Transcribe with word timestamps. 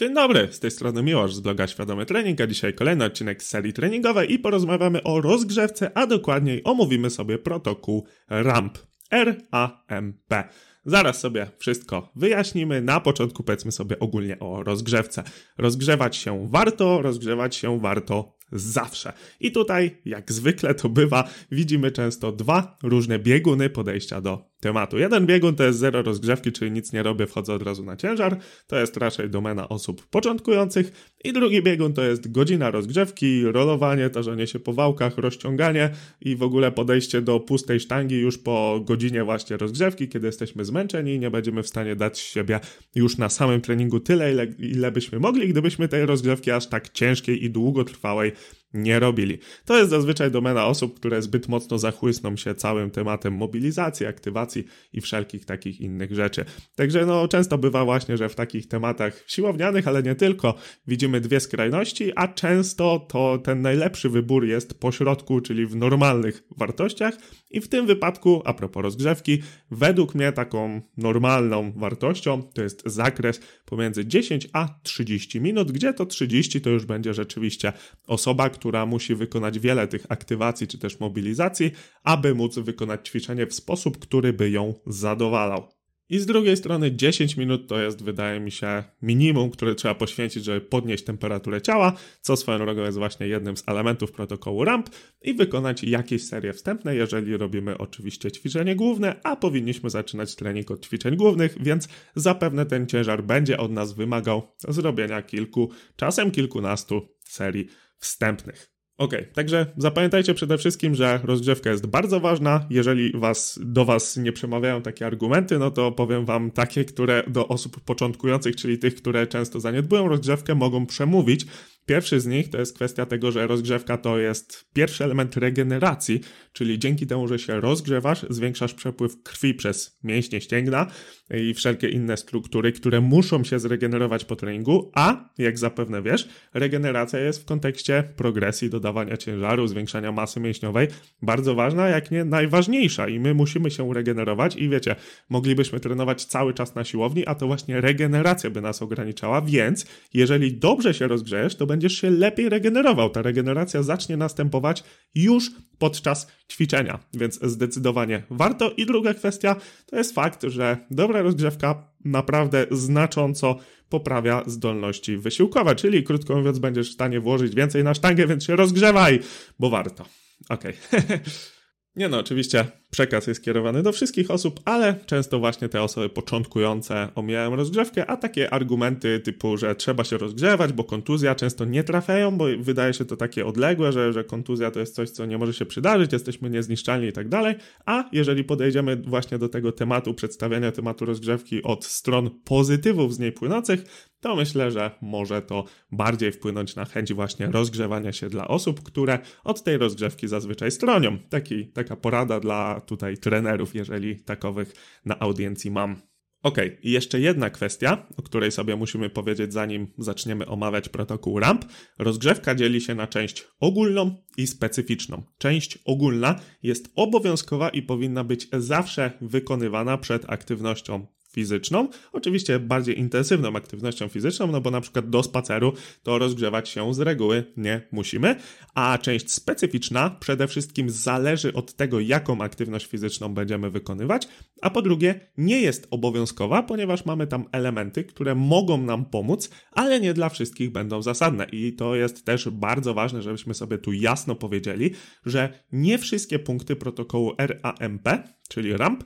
Dzień 0.00 0.14
dobry, 0.14 0.48
z 0.50 0.60
tej 0.60 0.70
strony 0.70 1.02
Miłosz 1.02 1.34
z 1.34 1.40
bloga 1.40 1.66
Świadomy 1.66 2.06
Trening, 2.06 2.40
a 2.40 2.46
dzisiaj 2.46 2.74
kolejny 2.74 3.04
odcinek 3.04 3.42
z 3.42 3.46
serii 3.46 3.72
treningowej 3.72 4.32
i 4.32 4.38
porozmawiamy 4.38 5.02
o 5.02 5.20
rozgrzewce, 5.20 5.90
a 5.94 6.06
dokładniej 6.06 6.60
omówimy 6.64 7.10
sobie 7.10 7.38
protokół 7.38 8.06
RAMP. 8.28 8.78
R-A-M-P. 9.10 10.44
Zaraz 10.84 11.20
sobie 11.20 11.50
wszystko 11.58 12.12
wyjaśnimy. 12.16 12.82
Na 12.82 13.00
początku 13.00 13.42
powiedzmy 13.42 13.72
sobie 13.72 13.98
ogólnie 13.98 14.38
o 14.38 14.62
rozgrzewce. 14.62 15.22
Rozgrzewać 15.58 16.16
się 16.16 16.48
warto, 16.50 17.02
rozgrzewać 17.02 17.56
się 17.56 17.80
warto 17.80 18.32
zawsze. 18.52 19.12
I 19.40 19.52
tutaj, 19.52 20.02
jak 20.04 20.32
zwykle 20.32 20.74
to 20.74 20.88
bywa, 20.88 21.28
widzimy 21.52 21.90
często 21.90 22.32
dwa 22.32 22.76
różne 22.82 23.18
bieguny 23.18 23.70
podejścia 23.70 24.20
do 24.20 24.49
tematu. 24.60 24.98
Jeden 24.98 25.26
biegun 25.26 25.54
to 25.54 25.64
jest 25.64 25.78
zero 25.78 26.02
rozgrzewki, 26.02 26.52
czyli 26.52 26.70
nic 26.70 26.92
nie 26.92 27.02
robię, 27.02 27.26
wchodzę 27.26 27.54
od 27.54 27.62
razu 27.62 27.84
na 27.84 27.96
ciężar. 27.96 28.38
To 28.66 28.78
jest 28.78 28.96
raczej 28.96 29.30
domena 29.30 29.68
osób 29.68 30.06
początkujących. 30.06 31.16
I 31.24 31.32
drugi 31.32 31.62
biegun 31.62 31.92
to 31.92 32.02
jest 32.02 32.32
godzina 32.32 32.70
rozgrzewki, 32.70 33.44
rolowanie, 33.44 34.10
tarzenie 34.10 34.46
się 34.46 34.58
po 34.58 34.72
wałkach, 34.72 35.18
rozciąganie 35.18 35.90
i 36.20 36.36
w 36.36 36.42
ogóle 36.42 36.72
podejście 36.72 37.22
do 37.22 37.40
pustej 37.40 37.80
sztangi 37.80 38.16
już 38.16 38.38
po 38.38 38.80
godzinie 38.84 39.24
właśnie 39.24 39.56
rozgrzewki, 39.56 40.08
kiedy 40.08 40.26
jesteśmy 40.26 40.64
zmęczeni 40.64 41.14
i 41.14 41.18
nie 41.18 41.30
będziemy 41.30 41.62
w 41.62 41.68
stanie 41.68 41.96
dać 41.96 42.18
siebie 42.18 42.60
już 42.94 43.18
na 43.18 43.28
samym 43.28 43.60
treningu 43.60 44.00
tyle, 44.00 44.32
ile, 44.32 44.46
ile 44.58 44.92
byśmy 44.92 45.18
mogli, 45.18 45.48
gdybyśmy 45.48 45.88
tej 45.88 46.06
rozgrzewki 46.06 46.50
aż 46.50 46.66
tak 46.66 46.88
ciężkiej 46.88 47.44
i 47.44 47.50
długotrwałej 47.50 48.32
nie 48.74 49.00
robili. 49.00 49.38
To 49.64 49.78
jest 49.78 49.90
zazwyczaj 49.90 50.30
domena 50.30 50.66
osób, 50.66 50.96
które 50.96 51.22
zbyt 51.22 51.48
mocno 51.48 51.78
zachłysną 51.78 52.36
się 52.36 52.54
całym 52.54 52.90
tematem 52.90 53.34
mobilizacji, 53.34 54.06
aktywacji 54.06 54.64
i 54.92 55.00
wszelkich 55.00 55.44
takich 55.44 55.80
innych 55.80 56.14
rzeczy. 56.14 56.44
Także 56.74 57.06
no, 57.06 57.28
często 57.28 57.58
bywa 57.58 57.84
właśnie, 57.84 58.16
że 58.16 58.28
w 58.28 58.34
takich 58.34 58.68
tematach 58.68 59.24
siłownianych, 59.26 59.88
ale 59.88 60.02
nie 60.02 60.14
tylko, 60.14 60.54
widzimy 60.86 61.20
dwie 61.20 61.40
skrajności, 61.40 62.12
a 62.16 62.28
często 62.28 63.06
to 63.08 63.38
ten 63.38 63.62
najlepszy 63.62 64.08
wybór 64.08 64.46
jest 64.46 64.80
pośrodku, 64.80 65.40
czyli 65.40 65.66
w 65.66 65.76
normalnych 65.76 66.42
wartościach 66.56 67.14
i 67.50 67.60
w 67.60 67.68
tym 67.68 67.86
wypadku, 67.86 68.42
a 68.44 68.54
propos 68.54 68.82
rozgrzewki, 68.82 69.42
według 69.70 70.14
mnie 70.14 70.32
taką 70.32 70.80
normalną 70.96 71.72
wartością 71.76 72.42
to 72.42 72.62
jest 72.62 72.82
zakres 72.86 73.40
pomiędzy 73.64 74.06
10 74.06 74.48
a 74.52 74.68
30 74.82 75.40
minut, 75.40 75.72
gdzie 75.72 75.94
to 75.94 76.06
30 76.06 76.60
to 76.60 76.70
już 76.70 76.86
będzie 76.86 77.14
rzeczywiście 77.14 77.72
osoba, 78.06 78.50
która 78.60 78.86
musi 78.86 79.14
wykonać 79.14 79.58
wiele 79.58 79.88
tych 79.88 80.06
aktywacji 80.08 80.66
czy 80.66 80.78
też 80.78 81.00
mobilizacji, 81.00 81.70
aby 82.04 82.34
móc 82.34 82.58
wykonać 82.58 83.08
ćwiczenie 83.08 83.46
w 83.46 83.54
sposób, 83.54 83.98
który 83.98 84.32
by 84.32 84.50
ją 84.50 84.74
zadowalał. 84.86 85.68
I 86.10 86.18
z 86.18 86.26
drugiej 86.26 86.56
strony 86.56 86.96
10 86.96 87.36
minut 87.36 87.68
to 87.68 87.80
jest, 87.80 88.04
wydaje 88.04 88.40
mi 88.40 88.50
się, 88.50 88.84
minimum, 89.02 89.50
które 89.50 89.74
trzeba 89.74 89.94
poświęcić, 89.94 90.44
żeby 90.44 90.60
podnieść 90.60 91.04
temperaturę 91.04 91.62
ciała, 91.62 91.92
co 92.20 92.36
swoją 92.36 92.58
drogą 92.58 92.82
jest 92.82 92.98
właśnie 92.98 93.28
jednym 93.28 93.56
z 93.56 93.62
elementów 93.66 94.12
protokołu 94.12 94.64
RAMP 94.64 94.90
i 95.22 95.34
wykonać 95.34 95.84
jakieś 95.84 96.26
serie 96.26 96.52
wstępne, 96.52 96.96
jeżeli 96.96 97.36
robimy 97.36 97.78
oczywiście 97.78 98.32
ćwiczenie 98.32 98.76
główne, 98.76 99.20
a 99.24 99.36
powinniśmy 99.36 99.90
zaczynać 99.90 100.36
trening 100.36 100.70
od 100.70 100.86
ćwiczeń 100.86 101.16
głównych, 101.16 101.56
więc 101.60 101.88
zapewne 102.14 102.66
ten 102.66 102.86
ciężar 102.86 103.24
będzie 103.24 103.58
od 103.58 103.72
nas 103.72 103.92
wymagał 103.92 104.42
zrobienia 104.68 105.22
kilku, 105.22 105.70
czasem 105.96 106.30
kilkunastu 106.30 107.08
serii 107.24 107.66
wstępnych. 108.00 108.70
Ok, 109.00 109.14
także 109.34 109.66
zapamiętajcie 109.76 110.34
przede 110.34 110.58
wszystkim, 110.58 110.94
że 110.94 111.20
rozgrzewka 111.24 111.70
jest 111.70 111.86
bardzo 111.86 112.20
ważna. 112.20 112.66
Jeżeli 112.70 113.12
was, 113.14 113.58
do 113.62 113.84
Was 113.84 114.16
nie 114.16 114.32
przemawiają 114.32 114.82
takie 114.82 115.06
argumenty, 115.06 115.58
no 115.58 115.70
to 115.70 115.92
powiem 115.92 116.24
Wam 116.24 116.50
takie, 116.50 116.84
które 116.84 117.22
do 117.26 117.48
osób 117.48 117.80
początkujących, 117.80 118.56
czyli 118.56 118.78
tych, 118.78 118.94
które 118.94 119.26
często 119.26 119.60
zaniedbują 119.60 120.08
rozgrzewkę, 120.08 120.54
mogą 120.54 120.86
przemówić. 120.86 121.46
Pierwszy 121.86 122.20
z 122.20 122.26
nich 122.26 122.50
to 122.50 122.58
jest 122.58 122.74
kwestia 122.74 123.06
tego, 123.06 123.32
że 123.32 123.46
rozgrzewka 123.46 123.98
to 123.98 124.18
jest 124.18 124.64
pierwszy 124.72 125.04
element 125.04 125.36
regeneracji, 125.36 126.20
czyli 126.52 126.78
dzięki 126.78 127.06
temu, 127.06 127.28
że 127.28 127.38
się 127.38 127.60
rozgrzewasz, 127.60 128.26
zwiększasz 128.30 128.74
przepływ 128.74 129.22
krwi 129.22 129.54
przez 129.54 129.98
mięśnie 130.04 130.40
ścięgna 130.40 130.86
i 131.34 131.54
wszelkie 131.54 131.88
inne 131.88 132.16
struktury, 132.16 132.72
które 132.72 133.00
muszą 133.00 133.44
się 133.44 133.58
zregenerować 133.58 134.24
po 134.24 134.36
treningu, 134.36 134.90
a 134.94 135.30
jak 135.38 135.58
zapewne 135.58 136.02
wiesz, 136.02 136.28
regeneracja 136.54 137.18
jest 137.18 137.42
w 137.42 137.44
kontekście 137.44 138.04
progresji, 138.16 138.70
dodawania 138.70 139.16
ciężaru, 139.16 139.66
zwiększania 139.66 140.12
masy 140.12 140.40
mięśniowej 140.40 140.88
bardzo 141.22 141.54
ważna, 141.54 141.88
jak 141.88 142.10
nie 142.10 142.24
najważniejsza 142.24 143.08
i 143.08 143.20
my 143.20 143.34
musimy 143.34 143.70
się 143.70 143.94
regenerować. 143.94 144.56
I 144.56 144.68
wiecie, 144.68 144.96
moglibyśmy 145.28 145.80
trenować 145.80 146.24
cały 146.24 146.54
czas 146.54 146.74
na 146.74 146.84
siłowni, 146.84 147.26
a 147.26 147.34
to 147.34 147.46
właśnie 147.46 147.80
regeneracja 147.80 148.50
by 148.50 148.60
nas 148.60 148.82
ograniczała, 148.82 149.42
więc 149.42 149.86
jeżeli 150.14 150.52
dobrze 150.56 150.94
się 150.94 151.08
rozgrzejesz, 151.08 151.56
to 151.56 151.66
będziesz 151.70 152.00
się 152.00 152.10
lepiej 152.10 152.48
regenerował. 152.48 153.10
Ta 153.10 153.22
regeneracja 153.22 153.82
zacznie 153.82 154.16
następować 154.16 154.84
już 155.14 155.50
podczas 155.78 156.26
ćwiczenia, 156.52 156.98
więc 157.14 157.40
zdecydowanie 157.42 158.22
warto. 158.30 158.70
I 158.70 158.86
druga 158.86 159.14
kwestia 159.14 159.56
to 159.86 159.96
jest 159.96 160.14
fakt, 160.14 160.42
że 160.42 160.76
dobra 160.90 161.22
rozgrzewka 161.22 161.92
naprawdę 162.04 162.66
znacząco 162.70 163.56
poprawia 163.88 164.42
zdolności 164.46 165.16
wysiłkowe, 165.16 165.74
czyli 165.74 166.04
krótko 166.04 166.36
mówiąc, 166.36 166.58
będziesz 166.58 166.90
w 166.90 166.94
stanie 166.94 167.20
włożyć 167.20 167.54
więcej 167.54 167.84
na 167.84 167.94
sztangę, 167.94 168.26
więc 168.26 168.44
się 168.44 168.56
rozgrzewaj, 168.56 169.20
bo 169.58 169.70
warto. 169.70 170.04
Okej. 170.48 170.74
Okay. 170.92 171.20
Nie 171.96 172.08
no, 172.08 172.18
oczywiście 172.18 172.79
przekaz 172.90 173.26
jest 173.26 173.44
kierowany 173.44 173.82
do 173.82 173.92
wszystkich 173.92 174.30
osób, 174.30 174.60
ale 174.64 174.94
często 175.06 175.38
właśnie 175.38 175.68
te 175.68 175.82
osoby 175.82 176.08
początkujące 176.08 177.08
omijają 177.14 177.56
rozgrzewkę, 177.56 178.06
a 178.06 178.16
takie 178.16 178.54
argumenty 178.54 179.20
typu, 179.20 179.56
że 179.56 179.74
trzeba 179.74 180.04
się 180.04 180.18
rozgrzewać, 180.18 180.72
bo 180.72 180.84
kontuzja 180.84 181.34
często 181.34 181.64
nie 181.64 181.84
trafiają, 181.84 182.38
bo 182.38 182.44
wydaje 182.58 182.94
się 182.94 183.04
to 183.04 183.16
takie 183.16 183.46
odległe, 183.46 183.92
że, 183.92 184.12
że 184.12 184.24
kontuzja 184.24 184.70
to 184.70 184.80
jest 184.80 184.94
coś, 184.94 185.10
co 185.10 185.26
nie 185.26 185.38
może 185.38 185.52
się 185.52 185.66
przydarzyć, 185.66 186.12
jesteśmy 186.12 186.50
niezniszczalni 186.50 187.06
i 187.08 187.12
tak 187.12 187.28
dalej, 187.28 187.54
a 187.86 188.04
jeżeli 188.12 188.44
podejdziemy 188.44 188.96
właśnie 188.96 189.38
do 189.38 189.48
tego 189.48 189.72
tematu, 189.72 190.14
przedstawiania 190.14 190.72
tematu 190.72 191.04
rozgrzewki 191.04 191.62
od 191.62 191.84
stron 191.84 192.30
pozytywów 192.44 193.14
z 193.14 193.18
niej 193.18 193.32
płynących, 193.32 193.84
to 194.20 194.36
myślę, 194.36 194.70
że 194.70 194.90
może 195.02 195.42
to 195.42 195.64
bardziej 195.92 196.32
wpłynąć 196.32 196.76
na 196.76 196.84
chęć 196.84 197.12
właśnie 197.12 197.46
rozgrzewania 197.46 198.12
się 198.12 198.28
dla 198.28 198.48
osób, 198.48 198.82
które 198.82 199.18
od 199.44 199.62
tej 199.62 199.78
rozgrzewki 199.78 200.28
zazwyczaj 200.28 200.70
stronią. 200.70 201.18
Taki, 201.28 201.66
taka 201.66 201.96
porada 201.96 202.40
dla 202.40 202.79
tutaj 202.80 203.18
trenerów, 203.18 203.74
jeżeli 203.74 204.24
takowych 204.24 204.72
na 205.04 205.18
audiencji 205.18 205.70
mam. 205.70 205.96
Ok, 206.42 206.56
i 206.82 206.90
jeszcze 206.90 207.20
jedna 207.20 207.50
kwestia, 207.50 208.06
o 208.16 208.22
której 208.22 208.52
sobie 208.52 208.76
musimy 208.76 209.10
powiedzieć, 209.10 209.52
zanim 209.52 209.86
zaczniemy 209.98 210.46
omawiać 210.46 210.88
protokół 210.88 211.40
RAMP. 211.40 211.64
Rozgrzewka 211.98 212.54
dzieli 212.54 212.80
się 212.80 212.94
na 212.94 213.06
część 213.06 213.46
ogólną 213.60 214.16
i 214.36 214.46
specyficzną. 214.46 215.22
Część 215.38 215.78
ogólna 215.84 216.40
jest 216.62 216.92
obowiązkowa 216.94 217.68
i 217.68 217.82
powinna 217.82 218.24
być 218.24 218.48
zawsze 218.52 219.12
wykonywana 219.20 219.98
przed 219.98 220.30
aktywnością 220.30 221.06
fizyczną, 221.32 221.88
oczywiście 222.12 222.58
bardziej 222.58 222.98
intensywną 222.98 223.56
aktywnością 223.56 224.08
fizyczną, 224.08 224.46
no 224.46 224.60
bo 224.60 224.70
na 224.70 224.80
przykład 224.80 225.10
do 225.10 225.22
spaceru 225.22 225.72
to 226.02 226.18
rozgrzewać 226.18 226.68
się 226.68 226.94
z 226.94 227.00
reguły 227.00 227.44
nie 227.56 227.88
musimy, 227.92 228.36
a 228.74 228.98
część 228.98 229.30
specyficzna 229.30 230.10
przede 230.10 230.48
wszystkim 230.48 230.90
zależy 230.90 231.52
od 231.52 231.74
tego, 231.74 232.00
jaką 232.00 232.40
aktywność 232.40 232.86
fizyczną 232.86 233.34
będziemy 233.34 233.70
wykonywać, 233.70 234.28
a 234.62 234.70
po 234.70 234.82
drugie 234.82 235.20
nie 235.36 235.60
jest 235.60 235.86
obowiązkowa, 235.90 236.62
ponieważ 236.62 237.04
mamy 237.04 237.26
tam 237.26 237.44
elementy, 237.52 238.04
które 238.04 238.34
mogą 238.34 238.78
nam 238.78 239.04
pomóc, 239.04 239.50
ale 239.72 240.00
nie 240.00 240.14
dla 240.14 240.28
wszystkich 240.28 240.72
będą 240.72 241.02
zasadne. 241.02 241.46
I 241.52 241.72
to 241.72 241.94
jest 241.94 242.24
też 242.24 242.48
bardzo 242.48 242.94
ważne, 242.94 243.22
żebyśmy 243.22 243.54
sobie 243.54 243.78
tu 243.78 243.92
jasno 243.92 244.34
powiedzieli, 244.34 244.90
że 245.26 245.64
nie 245.72 245.98
wszystkie 245.98 246.38
punkty 246.38 246.76
protokołu 246.76 247.32
RAMP, 247.38 248.08
czyli 248.48 248.76
RAMP, 248.76 249.04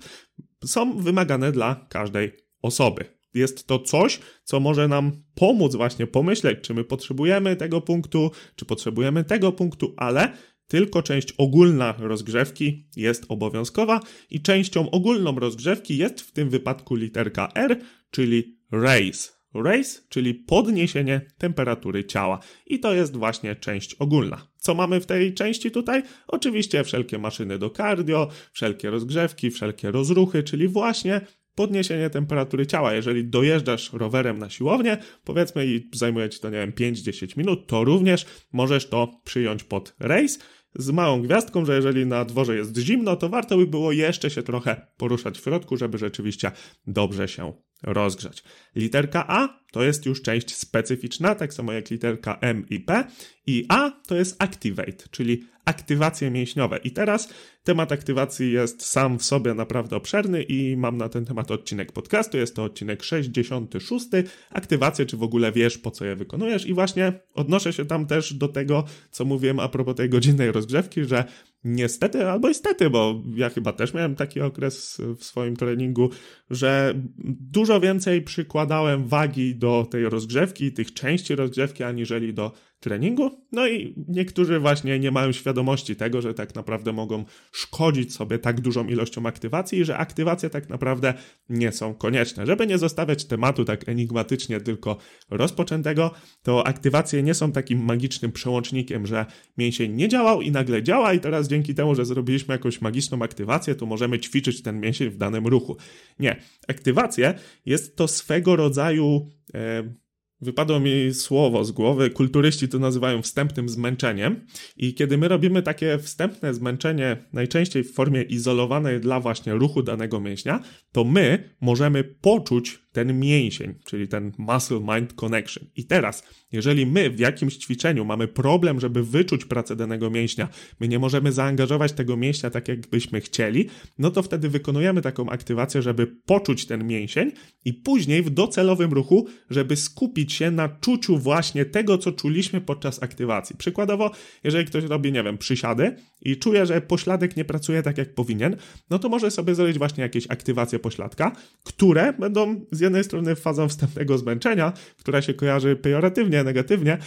są 0.66 0.98
wymagane 0.98 1.52
dla 1.52 1.86
każdej 1.88 2.32
osoby. 2.62 3.04
Jest 3.34 3.66
to 3.66 3.78
coś, 3.78 4.20
co 4.44 4.60
może 4.60 4.88
nam 4.88 5.12
pomóc 5.34 5.74
właśnie 5.74 6.06
pomyśleć, 6.06 6.58
czy 6.62 6.74
my 6.74 6.84
potrzebujemy 6.84 7.56
tego 7.56 7.80
punktu, 7.80 8.30
czy 8.56 8.64
potrzebujemy 8.64 9.24
tego 9.24 9.52
punktu, 9.52 9.94
ale 9.96 10.32
tylko 10.68 11.02
część 11.02 11.32
ogólna 11.32 11.94
rozgrzewki 11.98 12.88
jest 12.96 13.24
obowiązkowa 13.28 14.00
i 14.30 14.42
częścią 14.42 14.90
ogólną 14.90 15.38
rozgrzewki 15.38 15.96
jest 15.96 16.20
w 16.20 16.32
tym 16.32 16.50
wypadku 16.50 16.94
literka 16.94 17.48
R, 17.54 17.80
czyli 18.10 18.58
raise. 18.72 19.43
Raise, 19.54 20.00
czyli 20.08 20.34
podniesienie 20.34 21.20
temperatury 21.38 22.04
ciała. 22.04 22.38
I 22.66 22.80
to 22.80 22.94
jest 22.94 23.16
właśnie 23.16 23.56
część 23.56 23.94
ogólna. 23.94 24.48
Co 24.56 24.74
mamy 24.74 25.00
w 25.00 25.06
tej 25.06 25.34
części 25.34 25.70
tutaj? 25.70 26.02
Oczywiście 26.26 26.84
wszelkie 26.84 27.18
maszyny 27.18 27.58
do 27.58 27.70
cardio, 27.70 28.28
wszelkie 28.52 28.90
rozgrzewki, 28.90 29.50
wszelkie 29.50 29.90
rozruchy, 29.90 30.42
czyli 30.42 30.68
właśnie 30.68 31.20
podniesienie 31.54 32.10
temperatury 32.10 32.66
ciała. 32.66 32.94
Jeżeli 32.94 33.24
dojeżdżasz 33.24 33.92
rowerem 33.92 34.38
na 34.38 34.50
siłownię, 34.50 34.98
powiedzmy 35.24 35.66
i 35.66 35.90
zajmuje 35.92 36.28
ci 36.28 36.40
to, 36.40 36.50
nie 36.50 36.58
wiem, 36.58 36.72
5-10 36.72 37.38
minut, 37.38 37.66
to 37.66 37.84
również 37.84 38.26
możesz 38.52 38.88
to 38.88 39.20
przyjąć 39.24 39.64
pod 39.64 39.94
race 40.00 40.38
z 40.74 40.90
małą 40.90 41.22
gwiazdką, 41.22 41.64
że 41.64 41.76
jeżeli 41.76 42.06
na 42.06 42.24
dworze 42.24 42.56
jest 42.56 42.78
zimno, 42.78 43.16
to 43.16 43.28
warto 43.28 43.56
by 43.56 43.66
było 43.66 43.92
jeszcze 43.92 44.30
się 44.30 44.42
trochę 44.42 44.86
poruszać 44.96 45.38
w 45.38 45.42
środku, 45.42 45.76
żeby 45.76 45.98
rzeczywiście 45.98 46.50
dobrze 46.86 47.28
się 47.28 47.52
rozgrzać. 47.82 48.42
Literka 48.76 49.24
A 49.28 49.60
to 49.72 49.84
jest 49.84 50.06
już 50.06 50.22
część 50.22 50.56
specyficzna, 50.56 51.34
tak 51.34 51.54
samo 51.54 51.72
jak 51.72 51.90
literka 51.90 52.38
M 52.40 52.66
i 52.70 52.80
P. 52.80 53.04
I 53.46 53.66
A 53.68 53.90
to 53.90 54.16
jest 54.16 54.42
activate, 54.42 55.08
czyli 55.10 55.44
aktywacje 55.64 56.30
mięśniowe. 56.30 56.78
I 56.78 56.90
teraz 56.90 57.28
temat 57.64 57.92
aktywacji 57.92 58.52
jest 58.52 58.86
sam 58.86 59.18
w 59.18 59.24
sobie 59.24 59.54
naprawdę 59.54 59.96
obszerny 59.96 60.42
i 60.42 60.76
mam 60.76 60.96
na 60.96 61.08
ten 61.08 61.24
temat 61.24 61.50
odcinek 61.50 61.92
podcastu. 61.92 62.36
Jest 62.36 62.56
to 62.56 62.64
odcinek 62.64 63.02
66. 63.02 64.06
Aktywacje, 64.50 65.06
czy 65.06 65.16
w 65.16 65.22
ogóle 65.22 65.52
wiesz, 65.52 65.78
po 65.78 65.90
co 65.90 66.04
je 66.04 66.16
wykonujesz. 66.16 66.66
I 66.66 66.74
właśnie 66.74 67.12
odnoszę 67.34 67.72
się 67.72 67.84
tam 67.84 68.06
też 68.06 68.34
do 68.34 68.48
tego, 68.48 68.84
co 69.10 69.24
mówiłem 69.24 69.60
a 69.60 69.68
propos 69.68 69.94
tej 69.94 70.08
godzinnej 70.08 70.52
rozgrzewki, 70.52 71.04
że 71.04 71.24
niestety 71.64 72.30
albo 72.30 72.48
istety, 72.48 72.90
bo 72.90 73.22
ja 73.36 73.50
chyba 73.50 73.72
też 73.72 73.94
miałem 73.94 74.14
taki 74.14 74.40
okres 74.40 75.00
w 75.18 75.24
swoim 75.24 75.56
treningu, 75.56 76.10
że 76.50 76.94
dużo 77.40 77.80
więcej 77.80 78.22
przykładałem 78.22 79.08
wagi 79.08 79.56
do 79.56 79.86
tej 79.90 80.08
rozgrzewki, 80.08 80.72
tych 80.72 80.94
części 80.94 81.36
rozgrzewki, 81.36 81.84
aniżeli 81.84 82.34
do 82.34 82.52
treningu. 82.84 83.30
No 83.52 83.68
i 83.68 83.94
niektórzy 84.08 84.60
właśnie 84.60 84.98
nie 84.98 85.10
mają 85.10 85.32
świadomości 85.32 85.96
tego, 85.96 86.22
że 86.22 86.34
tak 86.34 86.54
naprawdę 86.54 86.92
mogą 86.92 87.24
szkodzić 87.52 88.14
sobie 88.14 88.38
tak 88.38 88.60
dużą 88.60 88.86
ilością 88.86 89.26
aktywacji 89.26 89.78
i 89.78 89.84
że 89.84 89.98
aktywacje 89.98 90.50
tak 90.50 90.68
naprawdę 90.68 91.14
nie 91.48 91.72
są 91.72 91.94
konieczne. 91.94 92.46
Żeby 92.46 92.66
nie 92.66 92.78
zostawiać 92.78 93.24
tematu 93.24 93.64
tak 93.64 93.88
enigmatycznie 93.88 94.60
tylko 94.60 94.96
rozpoczętego, 95.30 96.10
to 96.42 96.66
aktywacje 96.66 97.22
nie 97.22 97.34
są 97.34 97.52
takim 97.52 97.84
magicznym 97.84 98.32
przełącznikiem, 98.32 99.06
że 99.06 99.26
mięsień 99.58 99.94
nie 99.94 100.08
działał 100.08 100.42
i 100.42 100.50
nagle 100.50 100.82
działa 100.82 101.14
i 101.14 101.20
teraz 101.20 101.48
dzięki 101.48 101.74
temu, 101.74 101.94
że 101.94 102.04
zrobiliśmy 102.04 102.54
jakąś 102.54 102.80
magiczną 102.80 103.22
aktywację, 103.22 103.74
to 103.74 103.86
możemy 103.86 104.18
ćwiczyć 104.18 104.62
ten 104.62 104.80
mięsień 104.80 105.10
w 105.10 105.16
danym 105.16 105.46
ruchu. 105.46 105.76
Nie. 106.18 106.36
Aktywacje 106.68 107.34
jest 107.66 107.96
to 107.96 108.08
swego 108.08 108.56
rodzaju... 108.56 109.30
E, 109.54 110.03
Wypadło 110.44 110.80
mi 110.80 111.14
słowo 111.14 111.64
z 111.64 111.72
głowy. 111.72 112.10
Kulturyści 112.10 112.68
to 112.68 112.78
nazywają 112.78 113.22
wstępnym 113.22 113.68
zmęczeniem. 113.68 114.46
I 114.76 114.94
kiedy 114.94 115.18
my 115.18 115.28
robimy 115.28 115.62
takie 115.62 115.98
wstępne 115.98 116.54
zmęczenie, 116.54 117.16
najczęściej 117.32 117.84
w 117.84 117.94
formie 117.94 118.22
izolowanej 118.22 119.00
dla 119.00 119.20
właśnie 119.20 119.54
ruchu 119.54 119.82
danego 119.82 120.20
mięśnia, 120.20 120.60
to 120.92 121.04
my 121.04 121.50
możemy 121.60 122.04
poczuć 122.04 122.83
ten 122.94 123.18
mięsień, 123.20 123.74
czyli 123.84 124.08
ten 124.08 124.32
muscle-mind 124.38 125.12
connection. 125.14 125.66
I 125.76 125.84
teraz, 125.84 126.24
jeżeli 126.52 126.86
my 126.86 127.10
w 127.10 127.18
jakimś 127.18 127.56
ćwiczeniu 127.56 128.04
mamy 128.04 128.28
problem, 128.28 128.80
żeby 128.80 129.02
wyczuć 129.02 129.44
pracę 129.44 129.76
danego 129.76 130.10
mięśnia, 130.10 130.48
my 130.80 130.88
nie 130.88 130.98
możemy 130.98 131.32
zaangażować 131.32 131.92
tego 131.92 132.16
mięśnia 132.16 132.50
tak, 132.50 132.68
jakbyśmy 132.68 133.20
chcieli, 133.20 133.68
no 133.98 134.10
to 134.10 134.22
wtedy 134.22 134.48
wykonujemy 134.48 135.02
taką 135.02 135.30
aktywację, 135.30 135.82
żeby 135.82 136.06
poczuć 136.06 136.66
ten 136.66 136.86
mięsień 136.86 137.32
i 137.64 137.72
później 137.72 138.22
w 138.22 138.30
docelowym 138.30 138.92
ruchu, 138.92 139.26
żeby 139.50 139.76
skupić 139.76 140.32
się 140.32 140.50
na 140.50 140.68
czuciu 140.68 141.18
właśnie 141.18 141.64
tego, 141.64 141.98
co 141.98 142.12
czuliśmy 142.12 142.60
podczas 142.60 143.02
aktywacji. 143.02 143.56
Przykładowo, 143.56 144.10
jeżeli 144.44 144.64
ktoś 144.64 144.84
robi, 144.84 145.12
nie 145.12 145.22
wiem, 145.22 145.38
przysiady 145.38 145.96
i 146.22 146.36
czuje, 146.36 146.66
że 146.66 146.80
pośladek 146.80 147.36
nie 147.36 147.44
pracuje 147.44 147.82
tak, 147.82 147.98
jak 147.98 148.14
powinien, 148.14 148.56
no 148.90 148.98
to 148.98 149.08
może 149.08 149.30
sobie 149.30 149.54
zrobić 149.54 149.78
właśnie 149.78 150.02
jakieś 150.02 150.30
aktywacje 150.30 150.78
pośladka, 150.78 151.32
które 151.64 152.12
będą 152.12 152.60
z 152.70 152.83
jednej 152.84 153.04
strony 153.04 153.34
fazą 153.36 153.68
wstępnego 153.68 154.18
zmęczenia, 154.18 154.72
która 154.98 155.22
się 155.22 155.34
kojarzy 155.34 155.76
pejoratywnie, 155.76 156.44
negatywnie, 156.44 156.98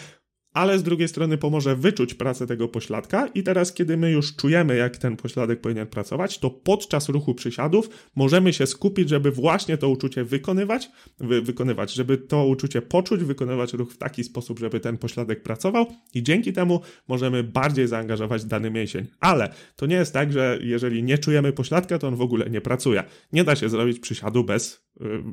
ale 0.57 0.79
z 0.79 0.83
drugiej 0.83 1.07
strony 1.07 1.37
pomoże 1.37 1.75
wyczuć 1.75 2.13
pracę 2.13 2.47
tego 2.47 2.67
pośladka 2.67 3.27
i 3.27 3.43
teraz, 3.43 3.73
kiedy 3.73 3.97
my 3.97 4.11
już 4.11 4.35
czujemy, 4.35 4.75
jak 4.75 4.97
ten 4.97 5.17
pośladek 5.17 5.61
powinien 5.61 5.87
pracować, 5.87 6.39
to 6.39 6.49
podczas 6.49 7.09
ruchu 7.09 7.35
przysiadów 7.35 7.89
możemy 8.15 8.53
się 8.53 8.67
skupić, 8.67 9.09
żeby 9.09 9.31
właśnie 9.31 9.77
to 9.77 9.89
uczucie 9.89 10.23
wykonywać, 10.23 10.89
wy, 11.19 11.41
wykonywać, 11.41 11.93
żeby 11.93 12.17
to 12.17 12.45
uczucie 12.45 12.81
poczuć, 12.81 13.23
wykonywać 13.23 13.73
ruch 13.73 13.91
w 13.91 13.97
taki 13.97 14.23
sposób, 14.23 14.59
żeby 14.59 14.79
ten 14.79 14.97
pośladek 14.97 15.43
pracował 15.43 15.85
i 16.13 16.23
dzięki 16.23 16.53
temu 16.53 16.81
możemy 17.07 17.43
bardziej 17.43 17.87
zaangażować 17.87 18.45
dany 18.45 18.71
mięsień. 18.71 19.07
Ale 19.19 19.53
to 19.75 19.85
nie 19.85 19.95
jest 19.95 20.13
tak, 20.13 20.33
że 20.33 20.59
jeżeli 20.61 21.03
nie 21.03 21.17
czujemy 21.17 21.53
pośladka, 21.53 21.99
to 21.99 22.07
on 22.07 22.15
w 22.15 22.21
ogóle 22.21 22.49
nie 22.49 22.61
pracuje. 22.61 23.03
Nie 23.33 23.43
da 23.43 23.55
się 23.55 23.69
zrobić 23.69 23.99
przysiadu 23.99 24.43
bez 24.43 24.87
yy, 24.99 25.23